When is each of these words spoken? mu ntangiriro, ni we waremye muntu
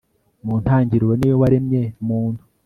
mu 0.45 0.55
ntangiriro, 0.63 1.11
ni 1.17 1.27
we 1.29 1.35
waremye 1.41 1.81
muntu 2.07 2.41